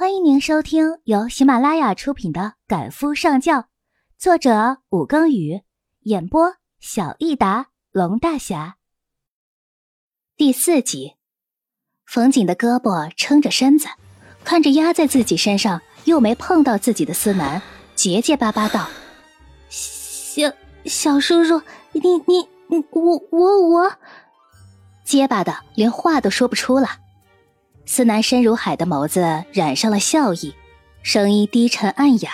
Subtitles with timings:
[0.00, 3.58] 欢迎您收听由喜马拉雅出品的《赶夫上轿》，
[4.16, 5.60] 作者武庚宇，
[6.04, 8.76] 演播小益达龙大侠。
[10.38, 11.16] 第四集，
[12.06, 13.88] 冯锦的胳膊撑着身子，
[14.42, 17.60] 看着压在自己身上又没碰到自己的思南，
[17.94, 18.88] 结结巴巴道
[19.68, 20.50] ：“小
[20.86, 21.60] 小叔叔，
[21.92, 23.92] 你你你，我我我，
[25.04, 26.88] 结巴的连话都说不出了。”
[27.90, 30.54] 思南深如海的眸子染上了笑意，
[31.02, 32.30] 声音低沉暗哑：“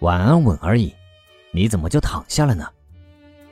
[0.00, 0.94] 晚安吻而已，
[1.50, 2.68] 你怎么就躺下了呢？”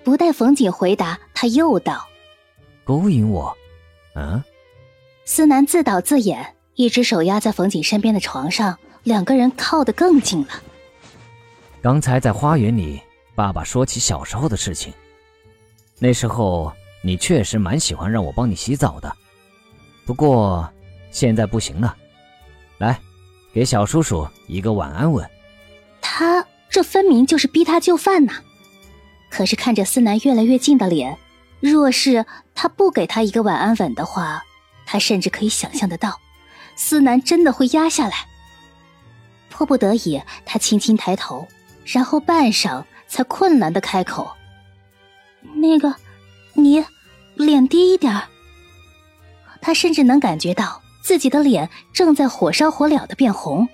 [0.05, 2.07] 不待冯锦回答，他又道
[2.85, 3.57] ：“勾引我？
[4.13, 4.45] 啊？”
[5.25, 10.49] 思南自导自演，一只手压在冯锦身边的床上，两个人靠得更近了。
[11.81, 13.01] 刚才在花园里，
[13.35, 14.93] 爸爸说起小时候的事情，
[15.99, 16.71] 那时候
[17.03, 19.11] 你确实蛮喜欢让我帮你洗澡的。
[20.09, 20.67] 不过，
[21.11, 21.95] 现在不行了。
[22.79, 22.99] 来，
[23.53, 25.29] 给小叔叔一个晚安吻。
[26.01, 28.37] 他这分明就是逼他就范呐！
[29.29, 31.19] 可是看着思南越来越近的脸，
[31.61, 32.25] 若是
[32.55, 34.43] 他不给他一个晚安吻的话，
[34.87, 36.19] 他甚至可以想象得到，
[36.75, 38.27] 思南真的会压下来。
[39.51, 41.47] 迫不得已，他轻轻抬头，
[41.85, 44.31] 然后半晌才困难的开口
[45.61, 45.95] ：“那个，
[46.55, 46.83] 你
[47.35, 48.19] 脸低一点。”
[49.69, 53.69] 他甚至能感觉到自己的脸正在火烧火燎的变红，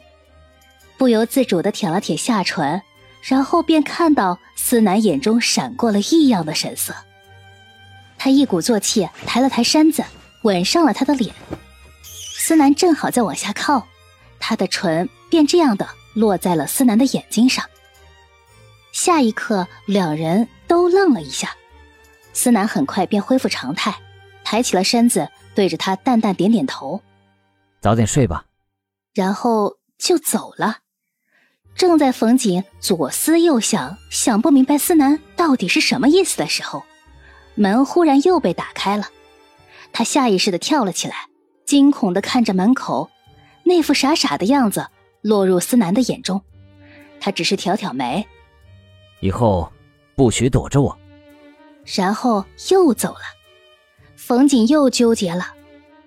[0.99, 2.83] 不由自主的舔了舔下唇，
[3.23, 6.93] 然后便看到思南眼中闪过了异样的神色。
[8.19, 10.03] 他一鼓作气抬了抬身子，
[10.43, 11.33] 吻上了他的脸。
[12.03, 13.87] 思南正好在往下靠，
[14.41, 17.65] 他的唇便这样的落在了思南的眼睛上。
[18.91, 21.55] 下一刻，两人都愣了一下，
[22.33, 23.95] 思南很快便恢复常态，
[24.43, 25.29] 抬起了身子。
[25.55, 27.01] 对着他淡淡点点头，
[27.81, 28.45] 早点睡吧，
[29.13, 30.79] 然后就走了。
[31.75, 36.85] 正在冯锦左思右想，想不明白思南到底是什么意思的时候，
[37.57, 39.09] 门忽然又被打开了。
[39.93, 41.15] 他下意识的跳了起来，
[41.67, 43.11] 惊恐的看着门口，
[43.65, 44.87] 那副傻傻的样子
[45.21, 46.43] 落入思南的眼中。
[47.21, 48.27] 他只是挑挑眉，
[49.21, 49.73] 以后
[50.15, 50.99] 不许躲着我，
[51.97, 53.21] 然后又走了。
[54.27, 55.53] 冯锦又纠结了，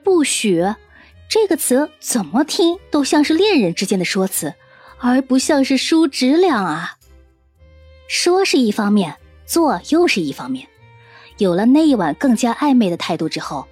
[0.03, 0.65] 不许
[1.29, 4.55] 这个词怎么听都像是恋人之间的说辞，
[4.97, 6.97] 而不像是叔侄俩啊。
[8.07, 10.67] 说是一方面，做又是一方面。
[11.37, 13.67] 有了那一晚更加暧昧的态度之后，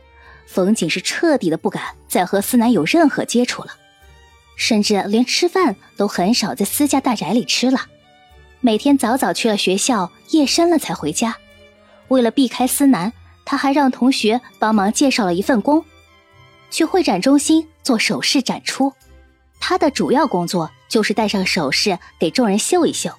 [0.45, 3.71] 冯锦是彻底的不敢再和思南有任何接触了，
[4.55, 7.79] 甚至连吃饭都很少在私家大宅里吃了，
[8.61, 11.35] 每天早早去了学校，夜深了才回家。
[12.09, 13.11] 为了避开思南。
[13.45, 15.85] 他还让同学帮忙介绍了一份工，
[16.71, 18.91] 去会展中心做首饰展出。
[19.59, 23.11] 他的主要工作就是戴上首饰给众人秀一秀。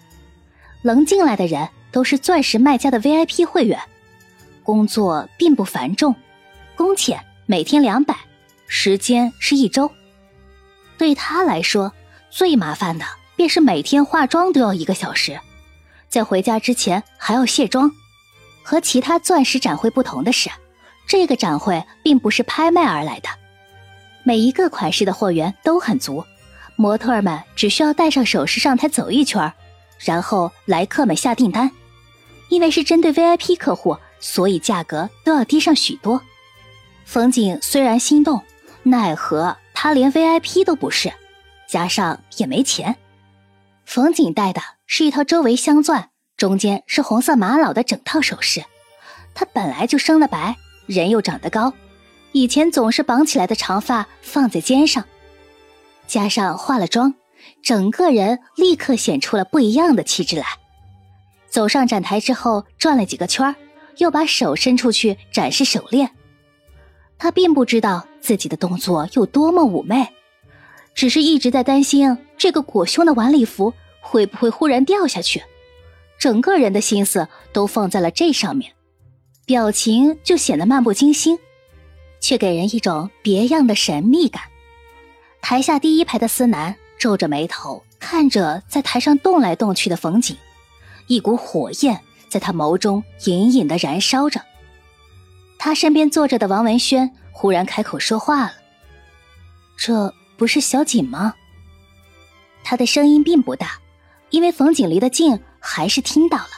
[0.82, 3.80] 能进来的人都是钻石卖家的 VIP 会员。
[4.62, 6.14] 工作并不繁重，
[6.76, 8.16] 工钱每天两百，
[8.66, 9.90] 时间是一周。
[10.98, 11.92] 对他来说，
[12.30, 13.04] 最麻烦的
[13.36, 15.40] 便是每天化妆都要一个小时，
[16.08, 17.90] 在回家之前还要卸妆。
[18.66, 20.50] 和其他钻石展会不同的是，
[21.06, 23.28] 这个展会并不是拍卖而来的，
[24.24, 26.24] 每一个款式的货源都很足，
[26.74, 29.52] 模特们只需要戴上首饰上台走一圈，
[30.00, 31.70] 然后来客们下订单。
[32.48, 36.20] 因为是针对 VIP 客户，所以价格都要低上许多。
[37.04, 38.42] 冯景虽然心动，
[38.82, 41.12] 奈何他连 VIP 都不是，
[41.68, 42.96] 加上也没钱。
[43.84, 46.10] 冯景戴的是一套周围镶钻。
[46.36, 48.62] 中间是红色玛瑙的整套首饰，
[49.34, 51.72] 她本来就生得白，人又长得高，
[52.32, 55.02] 以前总是绑起来的长发放在肩上，
[56.06, 57.14] 加上化了妆，
[57.62, 60.44] 整个人立刻显出了不一样的气质来。
[61.48, 63.56] 走上展台之后，转了几个圈
[63.96, 66.10] 又把手伸出去展示手链。
[67.16, 70.06] 她并不知道自己的动作有多么妩媚，
[70.94, 73.72] 只是一直在担心这个裹胸的晚礼服
[74.02, 75.42] 会不会忽然掉下去。
[76.18, 78.72] 整个人的心思都放在了这上面，
[79.44, 81.38] 表情就显得漫不经心，
[82.20, 84.42] 却给人一种别样的神秘感。
[85.42, 90.36] 台下第一排的思南皱着眉头看着在台上动来动去的冯景，
[91.06, 94.40] 一股火焰在他眸中隐隐的燃烧着。
[95.58, 98.52] 他身边坐着的王文轩忽然开口说话了
[99.76, 101.34] ：“这不是小锦吗？”
[102.64, 103.78] 他的声音并不大，
[104.30, 105.38] 因为冯景离得近。
[105.66, 106.50] 还是听到了，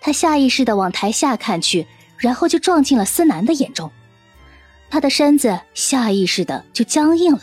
[0.00, 1.86] 他下意识的往台下看去，
[2.16, 3.92] 然后就撞进了思南的眼中，
[4.90, 7.42] 他的身子下意识的就僵硬了，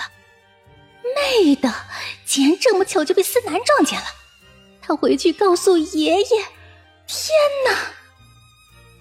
[1.16, 1.74] 妹的，
[2.26, 4.06] 竟然这么巧就被思南撞见了！
[4.82, 6.28] 他回去告诉爷爷。
[7.08, 7.30] 天
[7.68, 7.76] 哪！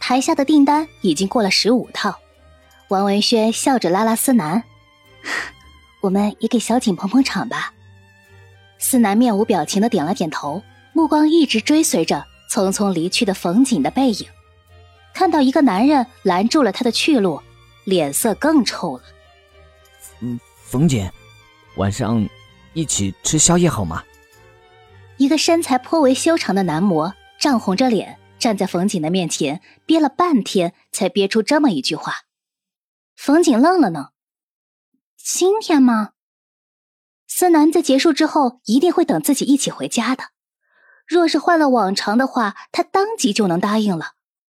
[0.01, 2.19] 台下的订单已经过了十五套。
[2.89, 4.65] 王文轩笑着拉拉思南
[6.01, 7.75] ：“我们也给小景捧捧场吧。”
[8.79, 10.63] 思南面无表情的点了点头，
[10.99, 14.27] 目光一直追随着匆匆离去的冯景的背影。
[15.15, 17.41] 看到一个男人拦住了他的去路，
[17.85, 19.05] 脸色更臭了。
[20.19, 21.09] 嗯，冯景，
[21.77, 22.29] 晚上
[22.73, 24.03] 一起吃宵夜好吗？
[25.19, 32.23] 一个身材颇为修长的男模涨红着脸站在冯景的面前，憋了半天才憋出这么一句话。
[33.15, 34.09] 冯景愣了愣
[35.17, 36.11] ：“今天吗？”
[37.29, 40.25] 思南在结束之后一定会等自己一起回家的。
[41.09, 44.13] 若是换了往常的话，他当即就能答应了。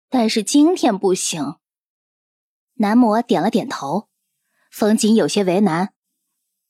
[0.10, 1.58] 但是今天不行。
[2.74, 4.10] 男模点了点头。
[4.72, 5.94] 冯景有些为难：“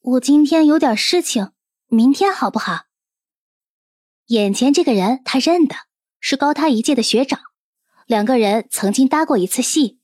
[0.01, 1.53] 我今天有点事情，
[1.87, 2.87] 明天好不好？”
[4.27, 5.75] 眼前这个人他认得，
[6.19, 7.39] 是高他一届的学长，
[8.05, 9.99] 两个人曾经搭过一次戏，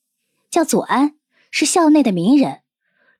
[0.49, 1.17] 叫左安，
[1.51, 2.61] 是校内的名人，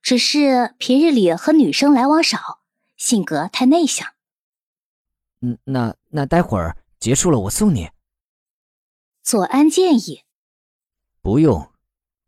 [0.02, 2.62] 只是平日里和女生来往少。
[2.96, 4.15] 性格太内向。
[5.46, 7.92] 嗯，那那待会儿结束了，我送你。
[9.22, 10.24] 左安建议。
[11.22, 11.72] 不用，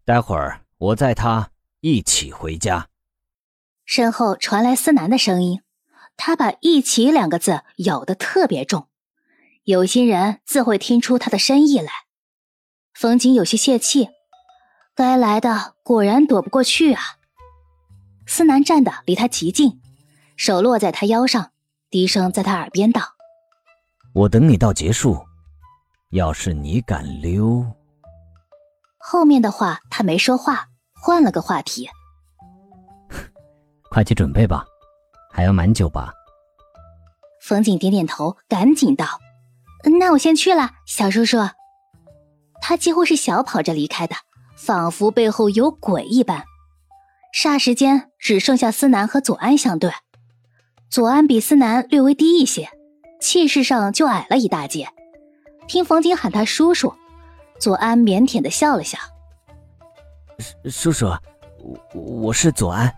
[0.05, 1.49] 待会儿我载他
[1.79, 2.89] 一起回家。
[3.85, 5.63] 身后传来思南的声音，
[6.15, 8.87] 他把“一起”两个字咬得特别重，
[9.63, 11.91] 有心人自会听出他的深意来。
[12.93, 14.09] 冯景有些泄气，
[14.93, 17.01] 该来的果然躲不过去啊。
[18.27, 19.81] 思南站的离他极近。
[20.35, 21.51] 手落在他腰上，
[21.89, 23.01] 低声在他耳边道
[24.13, 25.17] ：“我等你到结束。
[26.11, 27.65] 要是你敢溜……”
[28.99, 31.89] 后面的话他没说话，换了个话题：
[33.89, 34.65] “快去准备吧，
[35.31, 36.13] 还要蛮久吧？”
[37.41, 39.05] 冯景点点头，赶紧道
[39.99, 41.37] ：“那我先去了，小叔叔。”
[42.61, 44.15] 他几乎是小跑着离开的，
[44.57, 46.43] 仿佛背后有鬼一般。
[47.33, 49.91] 霎时间，只剩下思南和左安相对。
[50.89, 52.69] 左安比思南略微低一些，
[53.19, 54.87] 气势上就矮了一大截。
[55.67, 56.93] 听冯景喊他叔叔，
[57.59, 58.97] 左安腼腆的笑了笑
[60.69, 61.07] ：“叔叔，
[61.93, 62.93] 我我是左安。”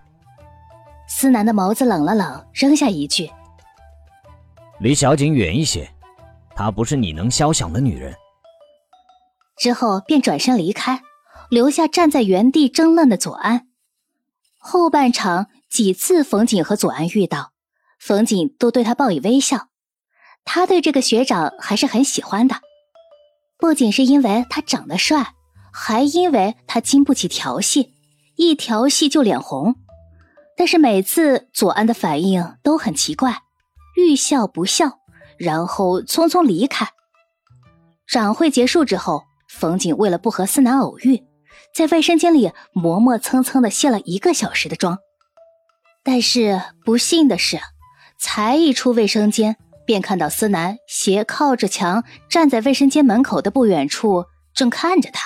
[1.10, 3.30] 思南的眸子冷了冷，扔下一句
[4.80, 5.90] ：“离小景远一些，
[6.56, 8.14] 她不是你能肖想的女人。”
[9.58, 11.02] 之后便转身离开，
[11.50, 13.68] 留下站在原地争愣的左安。
[14.60, 17.52] 后半场几次，冯景和左安遇到。
[18.00, 19.68] 冯景都对他报以微笑，
[20.46, 22.56] 他对这个学长还是很喜欢的，
[23.58, 25.34] 不仅是因为他长得帅，
[25.72, 27.94] 还因为他经不起调戏，
[28.38, 29.76] 一调戏就脸红。
[30.56, 33.44] 但是每次左安的反应都很奇怪，
[33.96, 35.00] 欲笑不笑，
[35.38, 36.88] 然后匆匆离开。
[38.08, 41.24] 展会结束之后，冯景为了不和思南偶遇，
[41.76, 44.98] 在卫生间里磨磨蹭蹭的卸了一个小时的妆，
[46.04, 47.60] 但是不幸的是。
[48.20, 49.56] 才一出卫生间，
[49.86, 55.26] 便看到思南斜靠着墙站在卫生间门口的不远处，正看着他。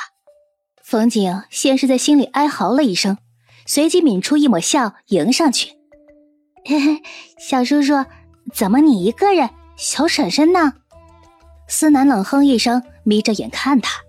[0.84, 3.18] 冯景先是在心里哀嚎了一声，
[3.66, 5.72] 随即抿出一抹笑迎上去
[6.66, 7.02] ：“嘿嘿，
[7.40, 8.06] 小叔叔，
[8.54, 9.50] 怎么你一个人？
[9.76, 10.74] 小婶婶呢？”
[11.68, 14.00] 思南冷哼一声，眯着眼看他：“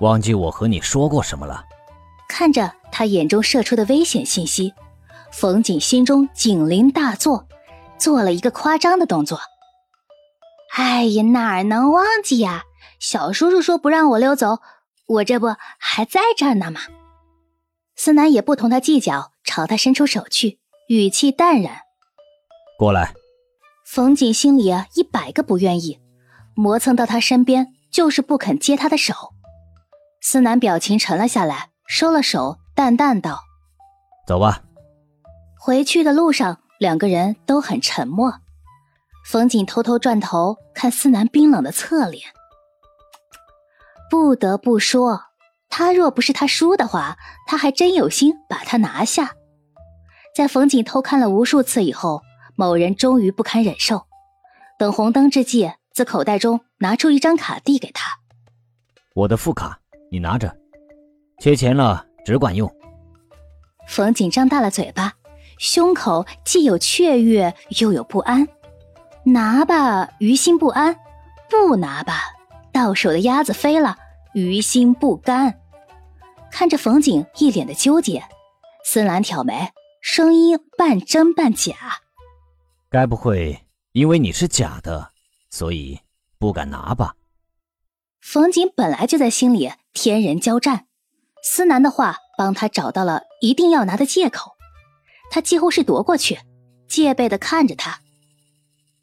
[0.00, 1.62] 忘记我和你说过什么了？”
[2.26, 4.72] 看着他眼中射出的危险信息，
[5.30, 7.46] 冯景心中警铃大作。
[7.98, 9.40] 做了一个夸张的动作。
[10.76, 12.64] 哎呀，哪儿能忘记呀？
[13.00, 14.58] 小叔叔说不让我溜走，
[15.06, 16.80] 我这不还在这儿呢吗？
[17.96, 21.78] 思南也不同他计较，朝他伸出手去，语气淡然
[22.78, 23.12] ：“过来。”
[23.86, 25.98] 冯景心里啊一百个不愿意，
[26.54, 29.14] 磨蹭到他身边，就是不肯接他的手。
[30.20, 33.40] 思南表情沉了下来，收了手，淡淡道
[34.26, 34.62] ：“走吧。”
[35.58, 36.60] 回去的路上。
[36.78, 38.32] 两个人都很沉默，
[39.26, 42.22] 冯景偷偷转头看思南冰冷的侧脸。
[44.08, 45.20] 不得不说，
[45.68, 47.16] 他若不是他输的话，
[47.48, 49.32] 他还真有心把他拿下。
[50.36, 52.22] 在冯景偷看了无数次以后，
[52.54, 54.06] 某人终于不堪忍受，
[54.78, 58.18] 等红灯之际，自口袋中拿出一张卡递给他
[59.16, 59.76] ：“我的副卡，
[60.12, 60.56] 你拿着，
[61.40, 62.72] 缺钱了只管用。”
[63.88, 65.12] 冯景张大了嘴巴。
[65.58, 68.48] 胸口既有雀跃，又有不安。
[69.24, 70.94] 拿吧，于心不安；
[71.50, 72.22] 不拿吧，
[72.72, 73.96] 到手的鸭子飞了，
[74.32, 75.60] 于心不甘。
[76.50, 78.24] 看着冯景一脸的纠结，
[78.84, 81.74] 森兰挑眉，声音半真半假
[82.88, 85.10] ：“该不会因为你是假的，
[85.50, 86.00] 所以
[86.38, 87.16] 不敢拿吧？
[88.20, 90.86] 冯景本来就在心里天人交战，
[91.42, 94.57] 思南的话帮他找到了一定要拿的借口。
[95.30, 96.38] 他几乎是夺过去，
[96.88, 98.00] 戒备的看着他。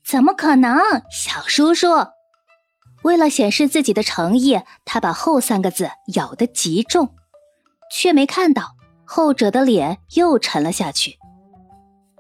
[0.04, 0.78] 怎么可能，
[1.10, 1.88] 小叔叔？
[3.04, 7.14] 为了显示自己的诚意，他把“后”三个字咬得极重，
[7.92, 11.18] 却没看到后者的脸又沉了下去。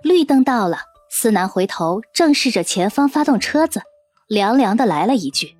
[0.03, 0.77] 绿灯到了，
[1.09, 3.81] 思南回头正视着前方发动车子，
[4.27, 5.57] 凉凉的来了一句：“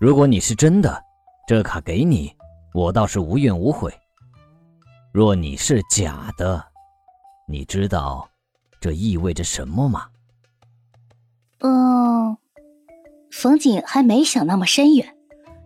[0.00, 1.02] 如果你是真的，
[1.46, 2.34] 这卡给你，
[2.72, 3.92] 我倒是无怨无悔。
[5.12, 6.64] 若你是假的，
[7.48, 8.28] 你知道
[8.78, 10.08] 这意味着什么吗？”
[11.60, 12.36] 嗯。
[13.30, 15.14] 冯锦还没想那么深远，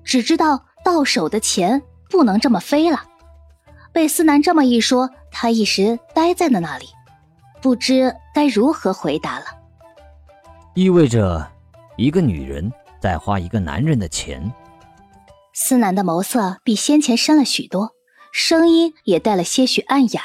[0.05, 3.03] 只知道到手的钱不能这么飞了。
[3.93, 6.87] 被思南这么一说，他一时呆在了那里，
[7.63, 9.47] 不知该如何回答了。
[10.75, 11.51] 意味着
[11.97, 12.71] 一个女人
[13.01, 14.53] 在花一个男人的钱。
[15.55, 17.93] 思南的眸色比先前深了许多，
[18.33, 20.23] 声音也带了些许暗哑。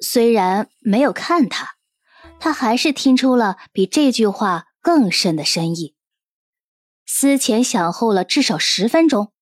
[0.00, 1.76] 虽然没有看他，
[2.40, 5.94] 他还是听出了比这句话更深的深意。
[7.06, 9.32] 思前想后了至少十分钟，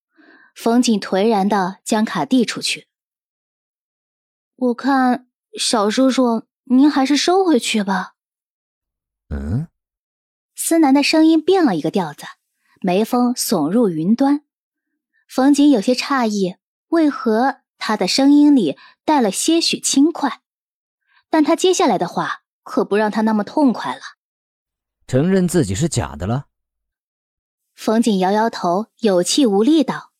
[0.55, 2.89] 冯景颓然的将卡递出去。
[4.57, 5.27] 我看
[5.59, 8.13] 小叔叔，您还是收回去吧。
[9.31, 9.69] 嗯，
[10.55, 12.25] 思南的声音变了一个调子，
[12.83, 14.45] 眉峰耸入云端。
[15.27, 16.57] 冯景有些诧异，
[16.89, 20.42] 为何他的声音里带了些许轻快？
[21.33, 24.03] 但他接下来的话可不让他那么痛快了。
[25.07, 26.49] 承认自己是假的了。
[27.75, 30.13] 冯景摇摇头，有气无力道：“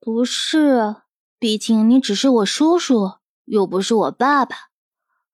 [0.00, 1.02] 不是，
[1.38, 4.56] 毕竟你只是我叔叔，又不是我爸爸，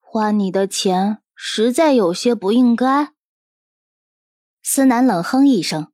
[0.01, 3.15] 花你的钱实在有些不应该。”
[4.65, 5.93] 思南冷哼一声：“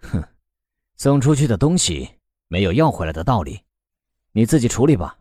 [0.00, 0.24] 哼，
[0.96, 3.64] 送出去的东西没有要回来的道理，
[4.32, 5.18] 你自己处理吧。”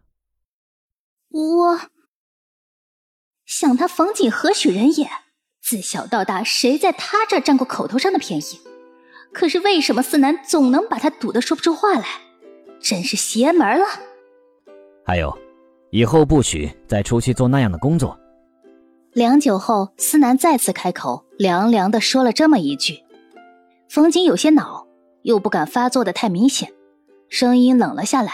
[1.28, 1.78] 我
[3.50, 5.10] 想他冯景何许人也？
[5.60, 8.62] 自小到大，谁在他这占过口头上的便宜？
[9.34, 12.06] 可是为什么思南总能把他堵得说不出话来？
[12.80, 13.86] 真是邪门了！
[15.04, 15.36] 还有，
[15.90, 18.16] 以后不许再出去做那样的工作。
[19.14, 23.00] 良久后，思南再次开口，凉凉的说了这么一句。
[23.90, 24.86] 冯景有些恼，
[25.24, 26.72] 又不敢发作的太明显，
[27.30, 28.34] 声音冷了下来。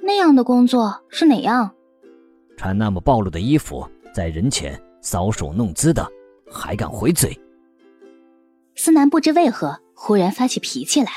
[0.00, 1.74] 那样的工作是哪样？
[2.62, 6.08] 穿那么暴露的衣服，在人前搔首弄姿的，
[6.48, 7.36] 还敢回嘴？
[8.76, 11.10] 思南不知为何忽然发起脾气来，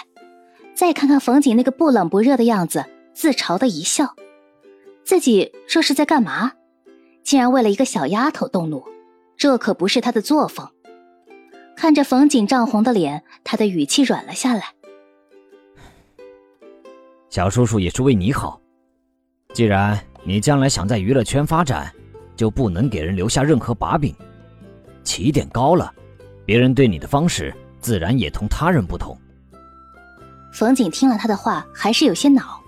[0.73, 2.83] 再看看冯景那个不冷不热的样子，
[3.13, 4.15] 自嘲的一笑。
[5.03, 6.51] 自己这是在干嘛？
[7.21, 8.83] 竟然为了一个小丫头动怒，
[9.37, 10.67] 这可不是他的作风。
[11.75, 14.73] 看着冯景涨红的脸，他的语气软了下来。
[17.29, 18.59] 小叔叔也是为你好。
[19.53, 19.95] 既然
[20.27, 21.89] 你将来想在娱乐圈发展，
[22.35, 24.13] 就不能给人留下任何把柄，
[25.03, 25.93] 起点高了。
[26.45, 29.15] 别人对你的方式，自然也同他人不同。
[30.51, 32.59] 冯景听了他的话，还是有些恼。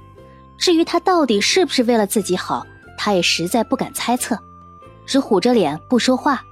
[0.59, 4.37] 至于他到底是不是为了自己好，他也实在不敢猜测，
[5.07, 6.43] 只虎着脸不说话。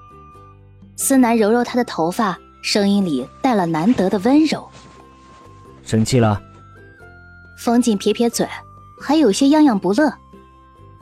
[0.95, 4.67] 思南揉揉他的头发，声音里带了难得的温柔。
[5.83, 6.41] 生气了？
[7.59, 8.47] 冯景撇撇嘴，
[8.99, 10.11] 还有些样样不乐。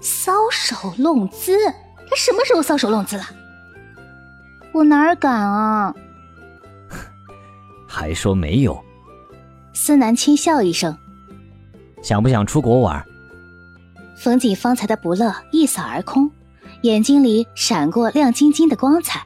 [0.03, 1.57] 搔首弄姿？
[2.09, 3.23] 他什么时候搔首弄姿了？
[4.73, 5.95] 我哪敢啊！
[7.87, 8.83] 还说没有？
[9.73, 10.95] 司南轻笑一声。
[12.01, 13.01] 想不想出国玩？
[14.17, 16.29] 冯景方才的不乐一扫而空，
[16.81, 19.25] 眼睛里闪过亮晶晶的光彩。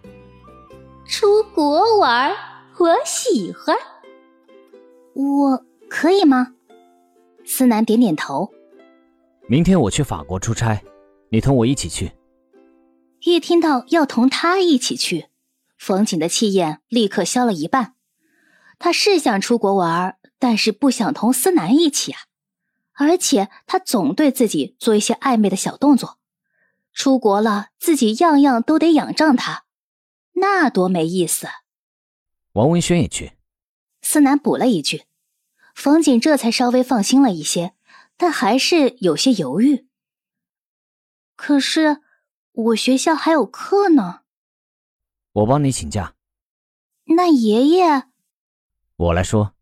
[1.07, 2.31] 出国玩，
[2.77, 3.75] 我喜欢。
[5.15, 6.53] 我可以吗？
[7.45, 8.51] 思南点点头。
[9.49, 10.83] 明天我去法国出差，
[11.29, 12.11] 你同我一起去。
[13.21, 15.27] 一听到要同他一起去，
[15.77, 17.95] 冯景的气焰立刻消了一半。
[18.77, 22.19] 他是想出国玩，但是不想同思南一起啊！
[22.93, 26.19] 而且他总对自己做一些暧昧的小动作。
[26.91, 29.63] 出国了，自己样样都得仰仗他，
[30.33, 31.47] 那多没意思。
[32.51, 33.31] 王文轩也去。
[34.01, 35.03] 思南补了一句，
[35.73, 37.73] 冯景这才稍微放心了一些，
[38.17, 39.87] 但还是有些犹豫。
[41.35, 42.01] 可是
[42.51, 44.21] 我学校还有课呢。
[45.33, 46.15] 我帮你请假。
[47.15, 48.05] 那爷爷。
[48.95, 49.53] 我来说，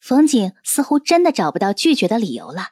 [0.00, 2.68] 冯景似乎真的找不到拒绝的理由了。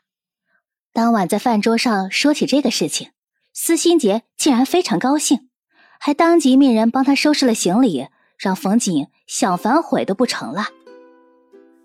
[0.92, 3.10] 当晚在饭桌上说起这个事情，
[3.52, 5.50] 司心杰竟然非常高兴，
[5.98, 10.68] 还当即命人帮他收拾了行李，让冯景想反悔都不成了。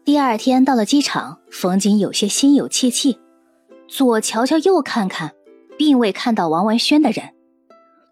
[0.04, 3.20] 第二天到了机场，冯景有些心有戚戚，
[3.88, 5.32] 左瞧瞧右看看，
[5.78, 7.30] 并未看到王文轩的人。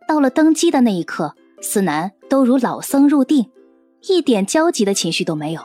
[0.08, 3.50] 到了登机的那一刻，思南都如老僧入定，
[4.08, 5.62] 一点焦急的情绪都没有。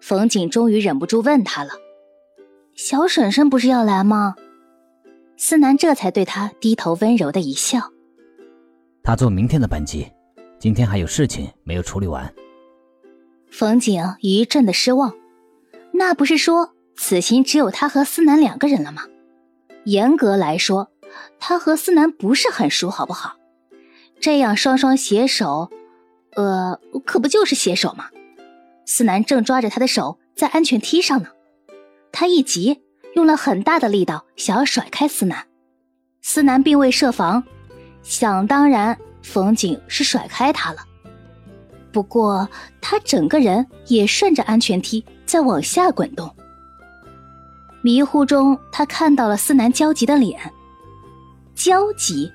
[0.00, 1.72] 冯景终于忍不住问他了
[2.74, 4.34] ：“小婶婶不是要来吗？”
[5.36, 7.92] 思南这才对他低头温柔的一笑
[9.04, 10.10] ：“他坐明天的班机，
[10.58, 12.32] 今天还有事情没有处理完。”
[13.50, 15.14] 冯景一阵的失望，
[15.96, 19.02] 那不是说此行只有他和思南两个人了吗？
[19.84, 20.90] 严格来说，
[21.38, 23.36] 他和思南不是很熟，好不好？
[24.20, 25.70] 这样双双携手，
[26.34, 28.10] 呃，可不就是携手吗？
[28.84, 31.28] 思南正抓着他的手在安全梯上呢，
[32.12, 32.82] 他一急。
[33.14, 35.46] 用了很大的力道，想要甩开思南，
[36.20, 37.42] 思南并未设防，
[38.02, 40.80] 想当然，冯景是甩开他了。
[41.96, 42.46] 不过
[42.78, 46.30] 他整个人也顺着安全梯在往下滚动。
[47.80, 50.38] 迷糊中，他看到了思南焦急的脸，
[51.54, 52.30] 焦急，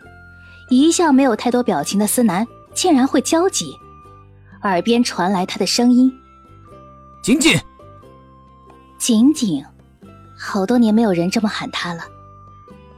[0.71, 3.71] 一向没有太多表情的思南竟然会焦急。
[4.63, 6.11] 耳边传来他的声音
[7.21, 7.55] ：“景景，
[8.97, 9.63] 景景。”
[10.35, 12.01] 好多年没有人这么喊他了。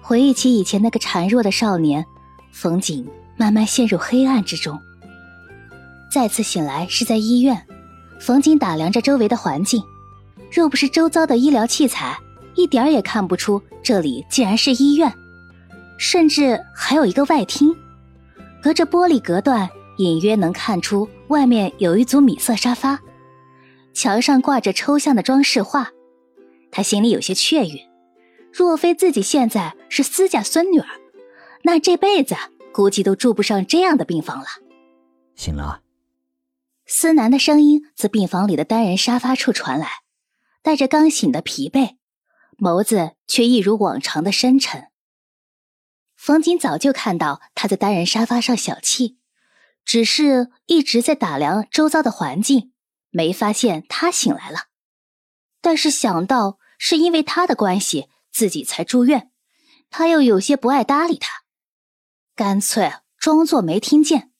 [0.01, 2.05] 回忆起以前那个孱弱的少年，
[2.53, 3.05] 冯景
[3.36, 4.79] 慢慢陷入黑暗之中。
[6.13, 7.65] 再次醒来是在医院，
[8.20, 9.84] 冯景打量着周围的环境，
[10.51, 12.15] 若不是周遭的医疗器材，
[12.53, 15.12] 一点也看不出这里竟然是医院，
[15.98, 17.75] 甚至还有一个外厅，
[18.62, 19.67] 隔着玻璃隔断，
[19.98, 23.00] 隐约能看出外面有一组米色沙发，
[23.91, 25.89] 墙上挂着抽象的装饰画。
[26.70, 27.79] 他心里有些雀跃，
[28.51, 30.86] 若非自己现在是私家孙女儿，
[31.63, 32.36] 那这辈子
[32.72, 34.46] 估计都住不上这样的病房了。
[35.34, 35.79] 醒了。
[36.96, 39.90] 思南的声音自病房里的单人沙发处传来，
[40.62, 41.98] 带着刚醒的疲惫，
[42.60, 44.92] 眸子却一如往常的深沉。
[46.16, 49.16] 冯锦早就看到他在单人沙发上小憩，
[49.84, 52.72] 只是一直在打量周遭的环境，
[53.10, 54.68] 没发现他醒来了。
[55.62, 56.60] 但是想到。
[56.79, 59.32] 是因为他的关系，自己才住院，
[59.90, 61.44] 他又有些不爱搭理他，
[62.36, 64.32] 干脆装作没听见。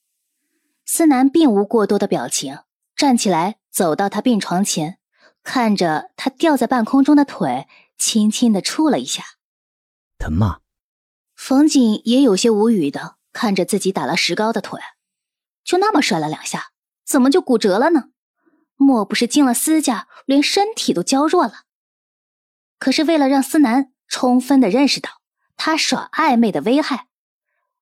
[0.86, 2.60] 思南并无过多的表情，
[2.96, 5.00] 站起来走到他病床前，
[5.44, 7.68] 看着他吊在半空中的腿，
[7.98, 9.24] 轻轻的触了一下。
[10.18, 10.60] 疼吗？
[11.36, 14.80] 冯锦也有些无语的看着自己打了石膏的腿，
[15.64, 16.72] 就那么摔了两下，
[17.06, 18.10] 怎么就骨折了呢？
[18.76, 21.64] 莫不是进了私家，连身体都娇弱了？
[22.80, 25.10] 可是为了让思南充分的认识到
[25.56, 27.08] 他耍暧昧的危害，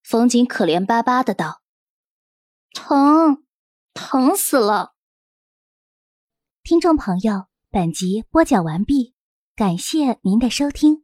[0.04, 1.61] 冯锦可怜巴巴的道
[2.74, 3.44] ：“疼，
[3.94, 4.94] 疼死了。”
[6.64, 9.14] 听众朋友，本集播讲完毕，
[9.56, 11.01] 感谢您的收听。